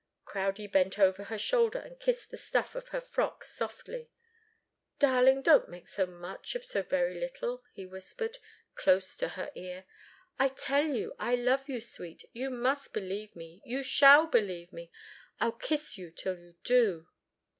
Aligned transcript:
Crowdie 0.25 0.65
bent 0.65 0.97
over 0.97 1.25
her 1.25 1.37
shoulder 1.37 1.77
and 1.77 1.99
kissed 1.99 2.31
the 2.31 2.35
stuff 2.37 2.73
of 2.73 2.87
her 2.87 2.99
frock 2.99 3.45
softly. 3.45 4.09
"Darling! 4.97 5.43
Don't 5.43 5.69
make 5.69 5.87
so 5.87 6.07
much 6.07 6.55
of 6.55 6.65
so 6.65 6.81
very 6.81 7.19
little!" 7.19 7.63
he 7.71 7.85
whispered, 7.85 8.39
close 8.73 9.15
to 9.17 9.27
her 9.27 9.51
ear. 9.53 9.85
"I 10.39 10.47
tell 10.47 10.87
you 10.87 11.13
I 11.19 11.35
love 11.35 11.69
you, 11.69 11.79
sweet 11.79 12.23
you 12.33 12.49
must 12.49 12.93
believe 12.93 13.35
me 13.35 13.61
you 13.63 13.83
shall 13.83 14.25
believe 14.25 14.73
me! 14.73 14.89
I'll 15.39 15.51
kiss 15.51 15.99
you 15.99 16.09
till 16.09 16.39
you 16.39 16.55
do." 16.63 17.07